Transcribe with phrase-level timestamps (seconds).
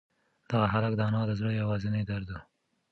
[0.51, 2.35] دغه هلک د انا د زړه یوازینۍ درد و.